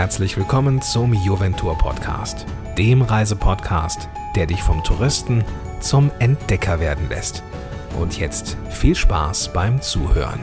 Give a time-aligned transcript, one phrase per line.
[0.00, 2.46] herzlich willkommen zum Juventur Podcast,
[2.78, 5.44] dem Reisepodcast, der dich vom Touristen
[5.80, 7.42] zum Entdecker werden lässt.
[8.00, 10.40] Und jetzt viel Spaß beim Zuhören.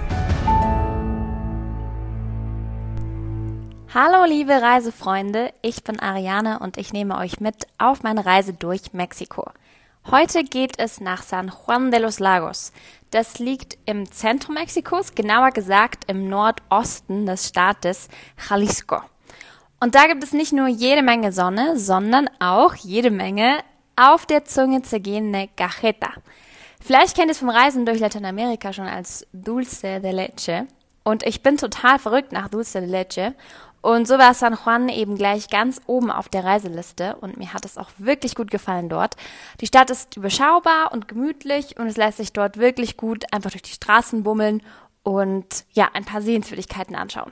[3.91, 8.93] Hallo liebe Reisefreunde, ich bin Ariane und ich nehme euch mit auf meine Reise durch
[8.93, 9.49] Mexiko.
[10.11, 12.71] Heute geht es nach San Juan de los Lagos.
[13.09, 18.07] Das liegt im Zentrum Mexikos, genauer gesagt im Nordosten des Staates
[18.47, 19.01] Jalisco.
[19.79, 23.59] Und da gibt es nicht nur jede Menge Sonne, sondern auch jede Menge
[23.95, 26.13] auf der Zunge zergehende Cajeta.
[26.83, 30.67] Vielleicht kennt ihr es vom Reisen durch Lateinamerika schon als Dulce de Leche.
[31.03, 33.35] Und ich bin total verrückt nach Dulce de Leche.
[33.81, 37.63] Und so war San Juan eben gleich ganz oben auf der Reiseliste und mir hat
[37.63, 39.15] es auch wirklich gut gefallen dort.
[39.61, 43.61] Die Stadt ist überschaubar und gemütlich und es lässt sich dort wirklich gut einfach durch
[43.61, 44.61] die Straßen bummeln
[45.03, 47.31] und ja, ein paar Sehenswürdigkeiten anschauen.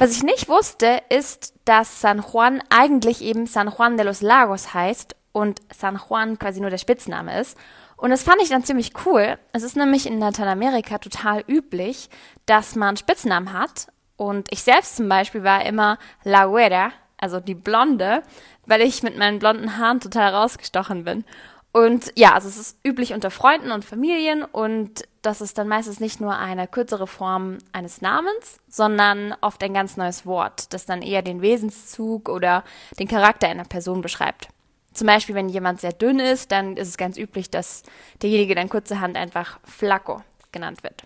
[0.00, 4.72] Was ich nicht wusste, ist, dass San Juan eigentlich eben San Juan de los Lagos
[4.72, 7.58] heißt und San Juan quasi nur der Spitzname ist.
[7.96, 9.36] Und das fand ich dann ziemlich cool.
[9.52, 12.10] Es ist nämlich in Lateinamerika total üblich,
[12.46, 13.88] dass man Spitznamen hat.
[14.16, 18.22] Und ich selbst zum Beispiel war immer La Güera, also die Blonde,
[18.66, 21.24] weil ich mit meinen blonden Haaren total rausgestochen bin.
[21.72, 26.00] Und ja, also es ist üblich unter Freunden und Familien und das ist dann meistens
[26.00, 31.02] nicht nur eine kürzere Form eines Namens, sondern oft ein ganz neues Wort, das dann
[31.02, 32.64] eher den Wesenszug oder
[32.98, 34.48] den Charakter einer Person beschreibt.
[34.94, 37.82] Zum Beispiel, wenn jemand sehr dünn ist, dann ist es ganz üblich, dass
[38.22, 41.02] derjenige dann kurzerhand einfach Flaco genannt wird.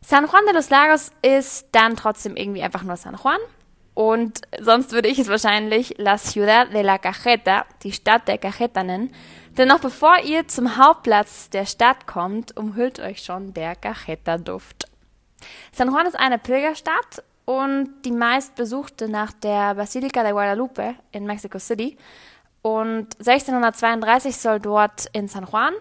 [0.00, 3.40] San Juan de los Lagos ist dann trotzdem irgendwie einfach nur San Juan
[3.94, 8.84] und sonst würde ich es wahrscheinlich La Ciudad de la Cajeta, die Stadt der Cajeta
[8.84, 9.12] nennen.
[9.58, 14.86] Denn noch bevor ihr zum Hauptplatz der Stadt kommt, umhüllt euch schon der Cajeta-Duft.
[15.72, 21.58] San Juan ist eine Pilgerstadt und die meistbesuchte nach der Basilica de Guadalupe in Mexico
[21.58, 21.98] City.
[22.62, 25.74] Und 1632 soll dort in San Juan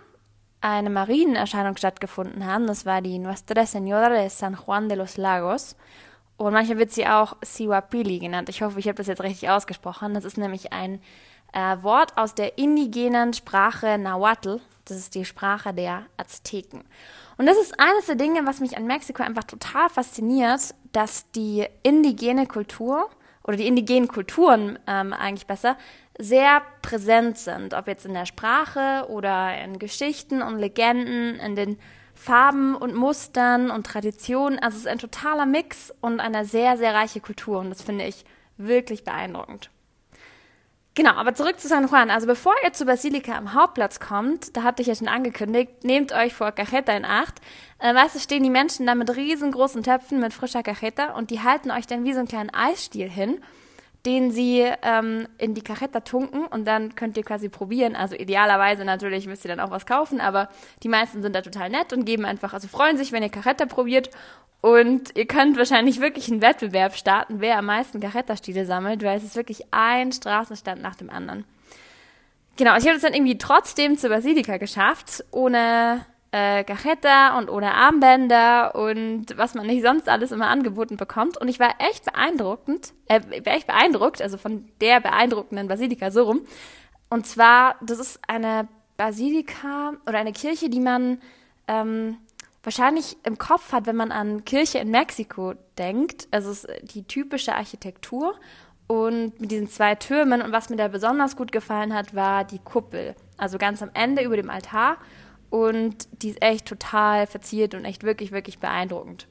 [0.60, 2.68] eine Marienerscheinung stattgefunden haben.
[2.68, 5.78] Das war die Nuestra Señora de San Juan de los Lagos.
[6.36, 8.50] Und manchmal wird sie auch Siwapili genannt.
[8.50, 10.14] Ich hoffe, ich habe das jetzt richtig ausgesprochen.
[10.14, 11.00] Das ist nämlich ein
[11.54, 14.62] äh, Wort aus der indigenen Sprache Nahuatl.
[14.86, 16.84] Das ist die Sprache der Azteken.
[17.38, 21.66] Und das ist eines der Dinge, was mich an Mexiko einfach total fasziniert, dass die
[21.84, 23.10] indigene Kultur
[23.44, 25.78] oder die indigenen Kulturen ähm, eigentlich besser
[26.20, 31.80] sehr präsent sind, ob jetzt in der Sprache oder in Geschichten und Legenden, in den
[32.14, 34.60] Farben und Mustern und Traditionen.
[34.60, 38.06] Also es ist ein totaler Mix und eine sehr, sehr reiche Kultur und das finde
[38.06, 38.26] ich
[38.58, 39.72] wirklich beeindruckend.
[40.94, 42.10] Genau, aber zurück zu San Juan.
[42.10, 46.12] Also bevor ihr zur Basilika am Hauptplatz kommt, da hatte ich ja schon angekündigt, nehmt
[46.12, 47.40] euch vor Cajeta in Acht.
[47.80, 51.42] Äh, weißt du, stehen die Menschen da mit riesengroßen Töpfen mit frischer Cajeta und die
[51.42, 53.42] halten euch dann wie so einen kleinen Eisstiel hin
[54.06, 57.96] den sie ähm, in die Cajeta tunken und dann könnt ihr quasi probieren.
[57.96, 60.50] Also idealerweise natürlich müsst ihr dann auch was kaufen, aber
[60.82, 63.66] die meisten sind da total nett und geben einfach, also freuen sich, wenn ihr Cajeta
[63.66, 64.10] probiert.
[64.62, 69.24] Und ihr könnt wahrscheinlich wirklich einen Wettbewerb starten, wer am meisten Cajeta-Stiele sammelt, weil es
[69.24, 71.46] ist wirklich ein Straßenstand nach dem anderen.
[72.58, 77.74] Genau, ich habe es dann irgendwie trotzdem zur Basilika geschafft, ohne äh, Cajeta und ohne
[77.74, 81.38] Armbänder und was man nicht sonst alles immer angeboten bekommt.
[81.38, 86.24] Und ich war echt beeindruckend, äh, war echt beeindruckt, also von der beeindruckenden Basilika so
[86.24, 86.42] rum.
[87.10, 91.20] Und zwar, das ist eine Basilika oder eine Kirche, die man
[91.68, 92.18] ähm,
[92.64, 96.28] wahrscheinlich im Kopf hat, wenn man an Kirche in Mexiko denkt.
[96.32, 98.36] Also es ist die typische Architektur
[98.88, 100.42] und mit diesen zwei Türmen.
[100.42, 103.16] Und was mir da besonders gut gefallen hat, war die Kuppel.
[103.38, 104.98] Also ganz am Ende über dem Altar
[105.52, 109.28] und die ist echt total verziert und echt wirklich, wirklich beeindruckend.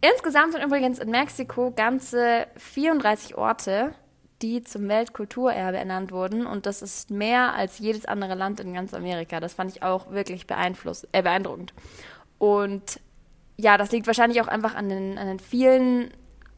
[0.00, 3.94] Insgesamt sind übrigens in Mexiko ganze 34 Orte,
[4.40, 6.46] die zum Weltkulturerbe ernannt wurden.
[6.46, 9.40] Und das ist mehr als jedes andere Land in ganz Amerika.
[9.40, 11.74] Das fand ich auch wirklich äh, beeindruckend.
[12.38, 13.00] Und
[13.56, 16.10] ja, das liegt wahrscheinlich auch einfach an den, an den vielen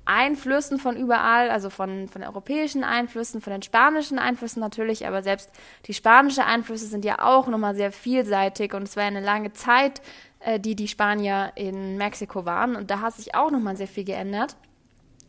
[0.06, 5.50] Einflüssen von überall, also von, von europäischen Einflüssen, von den spanischen Einflüssen natürlich, aber selbst
[5.87, 10.00] die spanischen Einflüsse sind ja auch nochmal sehr vielseitig und es war eine lange Zeit,
[10.41, 14.05] äh, die die Spanier in Mexiko waren und da hat sich auch nochmal sehr viel
[14.05, 14.56] geändert.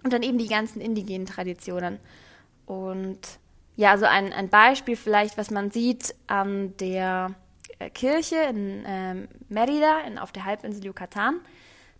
[0.03, 1.99] Und dann eben die ganzen indigenen Traditionen.
[2.65, 3.19] Und
[3.75, 7.31] ja, also ein, ein Beispiel vielleicht, was man sieht an der
[7.79, 11.41] äh, Kirche in äh, Merida, in, auf der Halbinsel Yucatan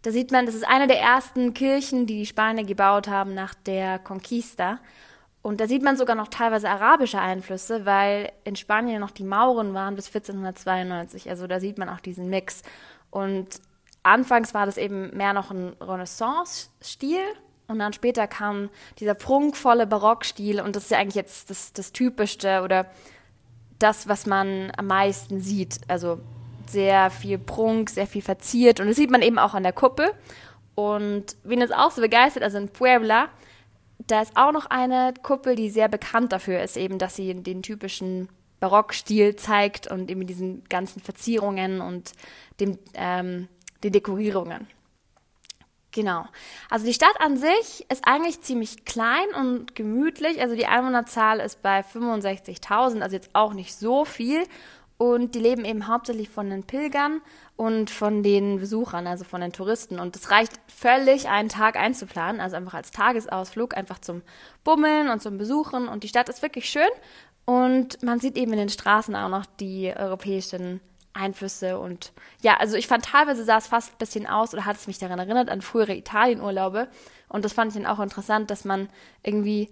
[0.02, 3.54] da sieht man, das ist eine der ersten Kirchen, die die Spanier gebaut haben nach
[3.54, 4.80] der Conquista.
[5.42, 9.74] Und da sieht man sogar noch teilweise arabische Einflüsse, weil in Spanien noch die Mauren
[9.74, 11.30] waren bis 1492.
[11.30, 12.64] Also da sieht man auch diesen Mix.
[13.12, 13.62] Und
[14.04, 17.22] anfangs war das eben mehr noch ein Renaissance-Stil
[17.68, 21.92] Und dann später kam dieser prunkvolle Barockstil und das ist ja eigentlich jetzt das, das
[21.94, 22.88] Typischste oder
[23.80, 25.80] das, was man am meisten sieht.
[25.88, 26.20] Also
[26.70, 30.12] sehr viel Prunk, sehr viel verziert und das sieht man eben auch an der Kuppel.
[30.76, 33.30] Und wen es auch so begeistert, also in Puebla,
[34.06, 37.64] da ist auch noch eine Kuppel, die sehr bekannt dafür ist, eben, dass sie den
[37.64, 38.30] typischen
[38.60, 42.12] Barockstil zeigt und eben diesen ganzen Verzierungen und
[42.60, 43.48] dem, ähm,
[43.84, 44.68] den Dekorierungen.
[45.92, 46.26] Genau.
[46.70, 50.42] Also die Stadt an sich ist eigentlich ziemlich klein und gemütlich.
[50.42, 54.44] Also die Einwohnerzahl ist bei 65.000, also jetzt auch nicht so viel.
[54.98, 57.22] Und die leben eben hauptsächlich von den Pilgern
[57.56, 60.00] und von den Besuchern, also von den Touristen.
[60.00, 64.24] Und es reicht völlig, einen Tag einzuplanen, also einfach als Tagesausflug, einfach zum
[64.64, 65.88] Bummeln und zum Besuchen.
[65.88, 66.90] Und die Stadt ist wirklich schön.
[67.46, 70.82] Und man sieht eben in den Straßen auch noch die europäischen
[71.14, 71.80] Einflüsse.
[71.80, 72.12] Und
[72.42, 74.98] ja, also ich fand teilweise sah es fast ein bisschen aus oder hat es mich
[74.98, 76.88] daran erinnert an frühere Italienurlaube.
[77.30, 78.90] Und das fand ich dann auch interessant, dass man
[79.22, 79.70] irgendwie,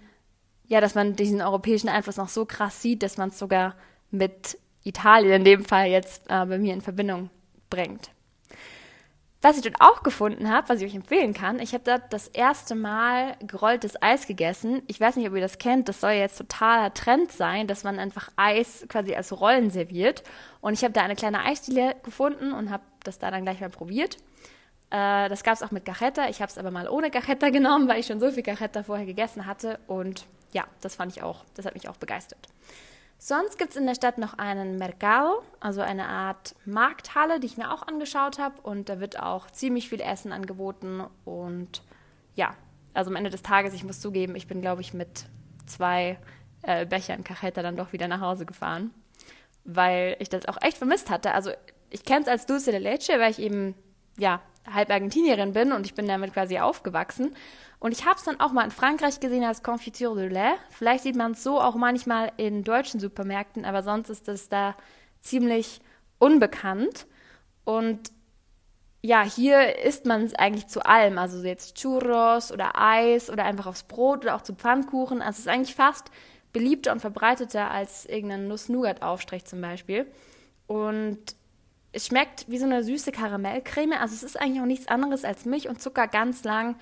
[0.68, 3.76] ja, dass man diesen europäischen Einfluss noch so krass sieht, dass man es sogar
[4.12, 7.30] mit Italien in dem Fall jetzt äh, bei mir in Verbindung
[7.70, 8.12] bringt.
[9.42, 12.28] Was ich dort auch gefunden habe, was ich euch empfehlen kann, ich habe dort das
[12.30, 14.82] erste Mal gerolltes Eis gegessen.
[14.88, 18.00] Ich weiß nicht, ob ihr das kennt, das soll jetzt totaler Trend sein, dass man
[18.00, 20.24] einfach Eis quasi als Rollen serviert.
[20.62, 23.70] Und ich habe da eine kleine Eisdiele gefunden und habe das da dann gleich mal
[23.70, 24.18] probiert.
[24.90, 26.28] Äh, das gab es auch mit Cajeta.
[26.30, 29.06] Ich habe es aber mal ohne Cajeta genommen, weil ich schon so viel Cajeta vorher
[29.06, 29.80] gegessen hatte.
[29.86, 32.48] Und ja, das fand ich auch, das hat mich auch begeistert.
[33.18, 37.58] Sonst gibt es in der Stadt noch einen Mercado, also eine Art Markthalle, die ich
[37.58, 38.62] mir auch angeschaut habe.
[38.62, 41.04] Und da wird auch ziemlich viel Essen angeboten.
[41.24, 41.82] Und
[42.36, 42.56] ja,
[42.94, 45.26] also am Ende des Tages, ich muss zugeben, ich bin, glaube ich, mit
[45.66, 46.18] zwei
[46.62, 48.92] äh, Bechern Cajeta dann doch wieder nach Hause gefahren,
[49.64, 51.34] weil ich das auch echt vermisst hatte.
[51.34, 51.52] Also
[51.90, 53.76] ich kenne es als Dulce de Leche, weil ich eben,
[54.18, 54.42] ja,
[54.72, 57.36] halb Argentinierin bin und ich bin damit quasi aufgewachsen.
[57.80, 60.58] Und ich habe es dann auch mal in Frankreich gesehen als Confiture de lait.
[60.70, 64.76] Vielleicht sieht man es so auch manchmal in deutschen Supermärkten, aber sonst ist es da
[65.22, 65.82] ziemlich
[66.18, 67.06] unbekannt.
[67.64, 68.12] Und
[69.02, 71.20] ja, hier isst man es eigentlich zu allem.
[71.20, 75.22] Also jetzt Churros oder Eis oder einfach aufs Brot oder auch zu Pfannkuchen.
[75.22, 76.10] Also es ist eigentlich fast
[76.54, 80.08] beliebter und verbreiteter als irgendein Nuss-Nougat-Aufstrich zum Beispiel.
[80.66, 81.20] Und
[81.96, 83.94] es schmeckt wie so eine süße Karamellcreme.
[83.94, 86.76] Also es ist eigentlich auch nichts anderes als Milch und Zucker ganz lang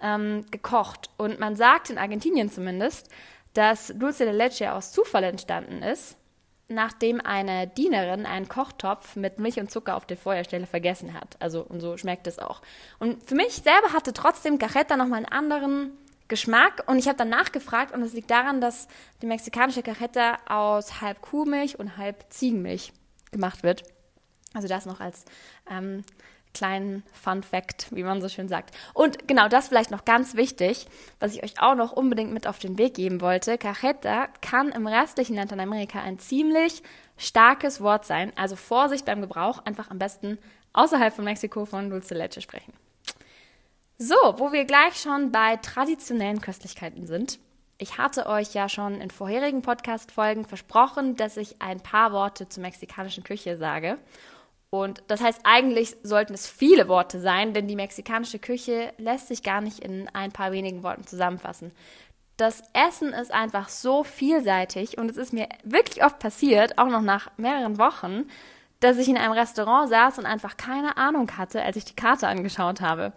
[0.00, 1.10] ähm, gekocht.
[1.16, 3.08] Und man sagt in Argentinien zumindest,
[3.52, 6.16] dass Dulce de Leche aus Zufall entstanden ist,
[6.68, 11.36] nachdem eine Dienerin einen Kochtopf mit Milch und Zucker auf der Feuerstelle vergessen hat.
[11.40, 12.62] Also und so schmeckt es auch.
[13.00, 17.28] Und für mich selber hatte trotzdem Cajeta nochmal einen anderen Geschmack und ich habe dann
[17.28, 18.86] nachgefragt und es liegt daran, dass
[19.20, 22.92] die mexikanische Cajeta aus halb Kuhmilch und halb Ziegenmilch
[23.32, 23.82] gemacht wird.
[24.54, 25.24] Also das noch als
[25.70, 26.04] ähm,
[26.52, 28.74] kleinen Fun Fact, wie man so schön sagt.
[28.94, 30.86] Und genau das vielleicht noch ganz wichtig,
[31.20, 33.58] was ich euch auch noch unbedingt mit auf den Weg geben wollte.
[33.58, 36.82] Cajeta kann im restlichen Lateinamerika ein ziemlich
[37.16, 38.32] starkes Wort sein.
[38.36, 40.38] Also Vorsicht beim Gebrauch, einfach am besten
[40.72, 42.72] außerhalb von Mexiko von Dulce Leche sprechen.
[43.98, 47.38] So, wo wir gleich schon bei traditionellen Köstlichkeiten sind.
[47.76, 52.62] Ich hatte euch ja schon in vorherigen Podcast-Folgen versprochen, dass ich ein paar Worte zur
[52.62, 53.98] mexikanischen Küche sage.
[54.70, 59.42] Und das heißt, eigentlich sollten es viele Worte sein, denn die mexikanische Küche lässt sich
[59.42, 61.72] gar nicht in ein paar wenigen Worten zusammenfassen.
[62.36, 67.02] Das Essen ist einfach so vielseitig und es ist mir wirklich oft passiert, auch noch
[67.02, 68.28] nach mehreren Wochen,
[68.78, 72.28] dass ich in einem Restaurant saß und einfach keine Ahnung hatte, als ich die Karte
[72.28, 73.12] angeschaut habe.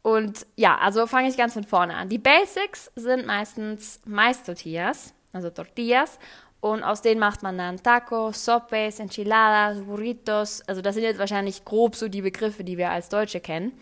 [0.00, 2.08] Und ja, also fange ich ganz von vorne an.
[2.08, 6.18] Die Basics sind meistens Mais-Tortillas, also Tortillas
[6.64, 10.62] und aus denen macht man dann Tacos, Sopes, Enchiladas, Burritos.
[10.62, 13.72] Also das sind jetzt wahrscheinlich grob so die Begriffe, die wir als Deutsche kennen.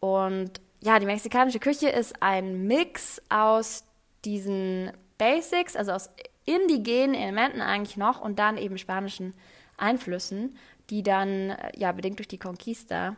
[0.00, 3.84] Und ja, die mexikanische Küche ist ein Mix aus
[4.26, 6.10] diesen Basics, also aus
[6.44, 9.32] indigenen Elementen eigentlich noch und dann eben spanischen
[9.78, 10.58] Einflüssen,
[10.90, 13.16] die dann ja bedingt durch die Conquista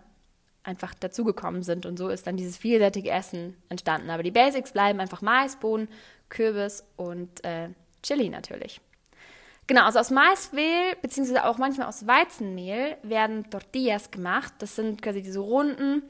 [0.65, 4.11] einfach dazugekommen sind und so ist dann dieses vielseitige Essen entstanden.
[4.11, 5.89] Aber die Basics bleiben einfach Mais, Bohnen,
[6.33, 7.69] Kürbis und äh,
[8.03, 8.81] Chili natürlich.
[9.69, 14.53] Genau, also aus Maismehl, beziehungsweise auch manchmal aus Weizenmehl, werden Tortillas gemacht.
[14.59, 16.03] Das sind quasi diese runden,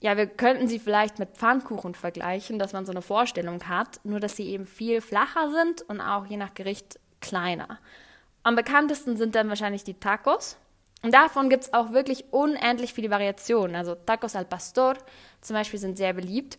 [0.00, 4.20] ja, wir könnten sie vielleicht mit Pfannkuchen vergleichen, dass man so eine Vorstellung hat, nur
[4.20, 7.78] dass sie eben viel flacher sind und auch je nach Gericht kleiner.
[8.42, 10.56] Am bekanntesten sind dann wahrscheinlich die Tacos.
[11.02, 13.76] Und davon gibt es auch wirklich unendlich viele Variationen.
[13.76, 14.94] Also Tacos al Pastor
[15.42, 16.56] zum Beispiel sind sehr beliebt.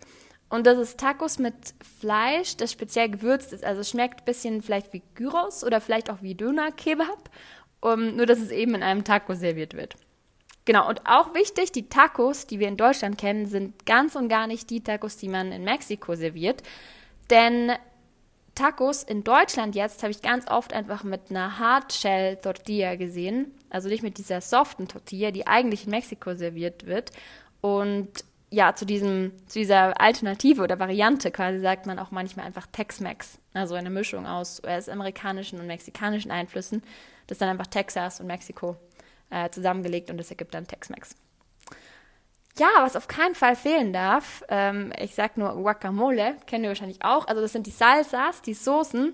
[0.55, 1.53] Und das ist Tacos mit
[1.99, 3.65] Fleisch, das speziell gewürzt ist.
[3.65, 7.29] Also es schmeckt ein bisschen vielleicht wie Gyros oder vielleicht auch wie Döner-Kebab.
[7.81, 9.95] Um, nur, dass es eben in einem Taco serviert wird.
[10.63, 14.47] Genau, und auch wichtig, die Tacos, die wir in Deutschland kennen, sind ganz und gar
[14.47, 16.63] nicht die Tacos, die man in Mexiko serviert.
[17.29, 17.73] Denn
[18.55, 23.51] Tacos in Deutschland jetzt habe ich ganz oft einfach mit einer Hardshell-Tortilla gesehen.
[23.69, 27.11] Also nicht mit dieser soften Tortilla, die eigentlich in Mexiko serviert wird.
[27.61, 28.23] Und
[28.55, 33.37] ja, zu, diesem, zu dieser Alternative oder Variante quasi sagt man auch manchmal einfach Tex-Mex.
[33.53, 36.81] Also eine Mischung aus US-amerikanischen und mexikanischen Einflüssen.
[37.27, 38.77] Das ist dann einfach Texas und Mexiko
[39.29, 41.17] äh, zusammengelegt und das ergibt dann Tex-Mex.
[42.57, 47.03] Ja, was auf keinen Fall fehlen darf, ähm, ich sag nur Guacamole, kennen wir wahrscheinlich
[47.03, 47.27] auch.
[47.27, 49.13] Also das sind die Salsas, die Soßen,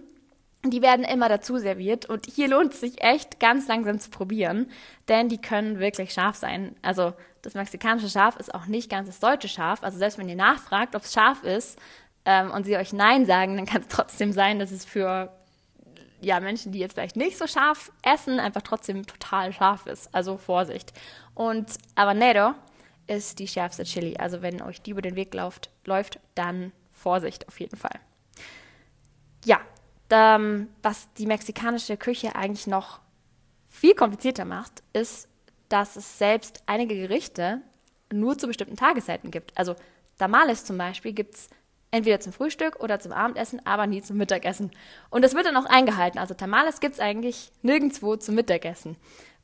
[0.63, 4.69] die werden immer dazu serviert und hier lohnt es sich echt ganz langsam zu probieren,
[5.07, 6.75] denn die können wirklich scharf sein.
[6.83, 9.83] Also das mexikanische Schaf ist auch nicht ganz das deutsche Schaf.
[9.83, 11.79] Also selbst wenn ihr nachfragt, ob es scharf ist
[12.25, 15.31] ähm, und sie euch Nein sagen, dann kann es trotzdem sein, dass es für
[16.21, 20.13] ja, Menschen, die jetzt vielleicht nicht so scharf essen, einfach trotzdem total scharf ist.
[20.13, 20.93] Also Vorsicht.
[21.33, 22.53] Und Habanero
[23.07, 24.17] ist die schärfste Chili.
[24.17, 27.99] Also wenn euch die über den Weg läuft, läuft dann Vorsicht auf jeden Fall.
[29.45, 29.59] Ja,
[30.11, 32.99] ähm, was die mexikanische Küche eigentlich noch
[33.67, 35.27] viel komplizierter macht, ist,
[35.71, 37.61] dass es selbst einige Gerichte
[38.11, 39.57] nur zu bestimmten Tageszeiten gibt.
[39.57, 39.75] Also
[40.17, 41.49] Tamales zum Beispiel gibt es
[41.91, 44.71] entweder zum Frühstück oder zum Abendessen, aber nie zum Mittagessen.
[45.09, 46.19] Und das wird dann auch eingehalten.
[46.19, 48.97] Also Tamales gibt es eigentlich nirgendwo zum Mittagessen.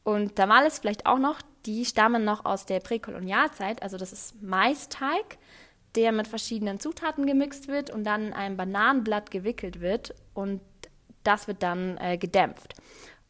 [0.04, 3.82] Und Tamales vielleicht auch noch, die stammen noch aus der Präkolonialzeit.
[3.82, 5.38] Also das ist Maisteig,
[5.96, 10.14] der mit verschiedenen Zutaten gemixt wird und dann in ein Bananenblatt gewickelt wird.
[10.34, 10.62] Und
[11.24, 12.76] das wird dann äh, gedämpft.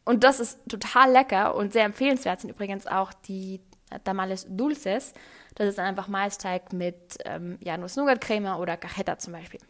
[0.08, 3.60] Und das ist total lecker und sehr empfehlenswert sind übrigens auch die
[4.04, 5.12] Tamales Dulces.
[5.54, 9.60] Das ist dann einfach Maisteig mit ähm, ja, Nuss-Nougat-Creme oder Cajeta zum Beispiel.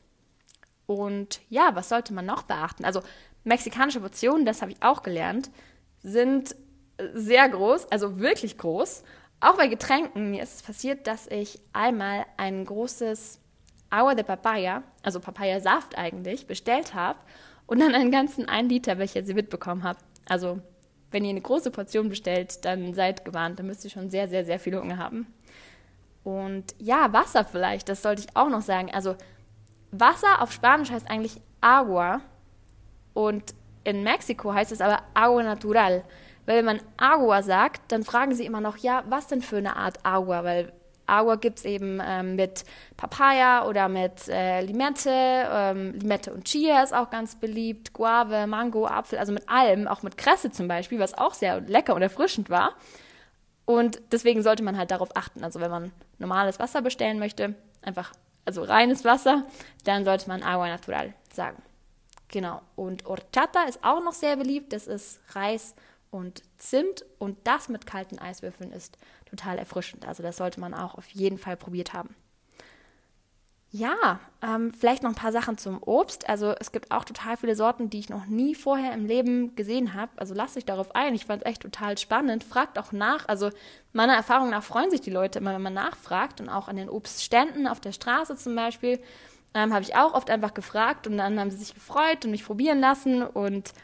[0.87, 2.85] Und ja, was sollte man noch beachten?
[2.85, 3.02] Also
[3.42, 5.50] mexikanische Portionen, das habe ich auch gelernt,
[6.04, 6.54] sind
[7.14, 9.02] sehr groß, also wirklich groß.
[9.40, 13.40] Auch bei Getränken, mir ist es passiert, dass ich einmal ein großes
[13.90, 17.18] Agua de Papaya, also Papayasaft eigentlich, bestellt habe
[17.68, 19.99] und dann einen ganzen 1 Liter Becher sie mitbekommen habe.
[20.28, 20.61] Also,
[21.11, 24.44] wenn ihr eine große Portion bestellt, dann seid gewarnt, dann müsst ihr schon sehr, sehr,
[24.44, 25.26] sehr viel Hunger haben.
[26.25, 28.90] Und ja, Wasser vielleicht, das sollte ich auch noch sagen.
[28.92, 29.16] Also,
[29.90, 32.20] Wasser auf Spanisch heißt eigentlich agua
[33.14, 33.54] und
[33.85, 36.04] in Mexiko heißt es aber agua natural.
[36.44, 39.76] Weil wenn man agua sagt, dann fragen sie immer noch, ja, was denn für eine
[39.76, 40.44] Art agua?
[40.44, 40.73] Weil
[41.09, 42.65] Agua gibt es eben ähm, mit
[42.97, 45.11] Papaya oder mit äh, Limette.
[45.11, 47.93] Ähm, Limette und Chia ist auch ganz beliebt.
[47.93, 51.95] Guave, Mango, Apfel, also mit allem, auch mit Kresse zum Beispiel, was auch sehr lecker
[51.95, 52.75] und erfrischend war.
[53.65, 55.45] Und deswegen sollte man halt darauf achten.
[55.45, 58.12] Also wenn man normales Wasser bestellen möchte, einfach,
[58.45, 59.45] also reines Wasser,
[59.85, 61.62] dann sollte man Agua Natural sagen.
[62.29, 62.61] Genau.
[62.77, 64.73] Und Horchata ist auch noch sehr beliebt.
[64.73, 65.75] Das ist Reis
[66.11, 70.07] und Zimt und das mit kalten Eiswürfeln ist total erfrischend.
[70.07, 72.15] Also das sollte man auch auf jeden Fall probiert haben.
[73.71, 76.27] Ja, ähm, vielleicht noch ein paar Sachen zum Obst.
[76.27, 79.93] Also es gibt auch total viele Sorten, die ich noch nie vorher im Leben gesehen
[79.93, 80.11] habe.
[80.17, 81.15] Also lasst euch darauf ein.
[81.15, 82.45] Ich fand es echt total spannend.
[82.45, 83.29] Fragt auch nach.
[83.29, 83.50] Also
[83.93, 86.41] meiner Erfahrung nach freuen sich die Leute immer, wenn man nachfragt.
[86.41, 89.00] Und auch an den Obstständen auf der Straße zum Beispiel
[89.53, 91.07] ähm, habe ich auch oft einfach gefragt.
[91.07, 93.23] Und dann haben sie sich gefreut und mich probieren lassen.
[93.23, 93.75] Und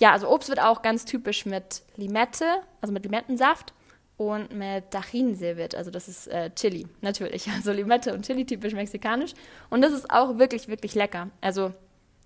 [0.00, 2.44] ja, also Obst wird auch ganz typisch mit Limette,
[2.80, 3.72] also mit Limettensaft
[4.16, 5.74] und mit Tajín serviert.
[5.74, 7.48] Also das ist äh, Chili, natürlich.
[7.54, 9.34] Also Limette und Chili, typisch mexikanisch.
[9.70, 11.28] Und das ist auch wirklich, wirklich lecker.
[11.40, 11.72] Also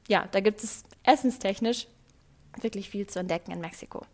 [0.09, 1.87] ja, da gibt es essenstechnisch
[2.61, 4.05] wirklich viel zu entdecken in Mexiko.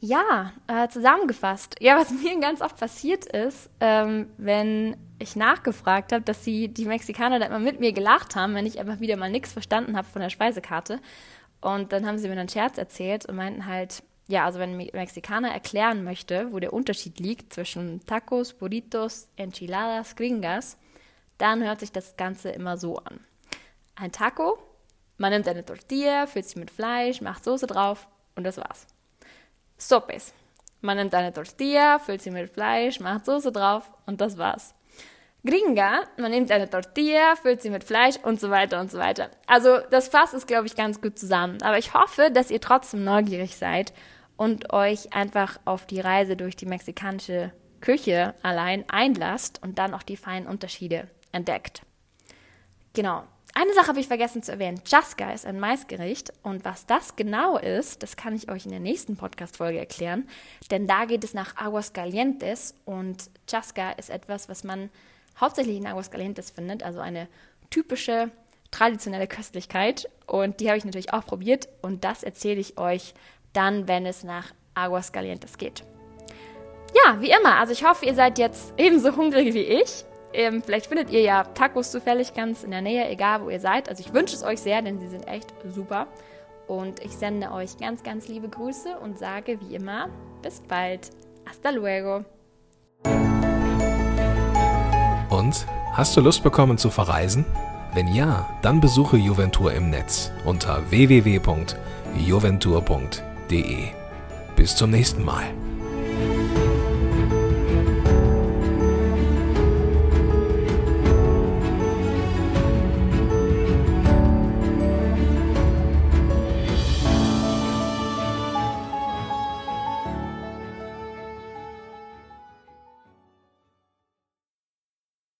[0.00, 1.76] Ja, äh, zusammengefasst.
[1.80, 6.84] Ja, was mir ganz oft passiert ist, ähm, wenn ich nachgefragt habe, dass sie, die
[6.84, 10.06] Mexikaner da immer mit mir gelacht haben, wenn ich einfach wieder mal nichts verstanden habe
[10.06, 11.00] von der Speisekarte.
[11.64, 14.90] Und dann haben sie mir einen Scherz erzählt und meinten halt, ja, also wenn ein
[14.92, 20.76] Mexikaner erklären möchte, wo der Unterschied liegt zwischen Tacos, Burritos, Enchiladas, Gringas,
[21.38, 23.20] dann hört sich das Ganze immer so an.
[23.94, 24.58] Ein Taco,
[25.16, 28.86] man nimmt eine Tortilla, füllt sie mit Fleisch, macht Soße drauf und das war's.
[29.78, 30.34] Sopes.
[30.82, 34.74] Man nimmt eine Tortilla, füllt sie mit Fleisch, macht Soße drauf und das war's.
[35.46, 39.30] Gringa, man nimmt eine Tortilla, füllt sie mit Fleisch und so weiter und so weiter.
[39.46, 41.60] Also das Fass ist, glaube ich, ganz gut zusammen.
[41.62, 43.92] Aber ich hoffe, dass ihr trotzdem neugierig seid
[44.36, 50.02] und euch einfach auf die Reise durch die mexikanische Küche allein einlasst und dann auch
[50.02, 51.82] die feinen Unterschiede entdeckt.
[52.94, 53.24] Genau.
[53.56, 54.82] Eine Sache habe ich vergessen zu erwähnen.
[54.82, 58.80] Chaska ist ein Maisgericht und was das genau ist, das kann ich euch in der
[58.80, 60.26] nächsten Podcast-Folge erklären,
[60.72, 64.90] denn da geht es nach Aguascalientes und Chaska ist etwas, was man
[65.40, 67.28] hauptsächlich in Aguascalientes findet, also eine
[67.70, 68.30] typische
[68.70, 70.08] traditionelle Köstlichkeit.
[70.26, 73.14] Und die habe ich natürlich auch probiert und das erzähle ich euch
[73.52, 75.84] dann, wenn es nach Aguascalientes geht.
[77.04, 80.04] ja, wie immer, also ich hoffe, ihr seid jetzt ebenso hungrig wie ich.
[80.32, 83.88] Ähm, vielleicht findet ihr ja Tacos zufällig ganz in der Nähe, egal wo ihr seid.
[83.88, 86.08] Also ich wünsche es euch sehr, denn sie sind echt super.
[86.66, 90.08] Und ich sende euch ganz, ganz liebe Grüße und sage wie immer,
[90.42, 91.10] bis bald.
[91.46, 92.24] Hasta luego.
[95.34, 97.44] Und hast du Lust bekommen zu verreisen?
[97.92, 103.88] Wenn ja, dann besuche Juventur im Netz unter www.juventur.de.
[104.54, 105.46] Bis zum nächsten Mal.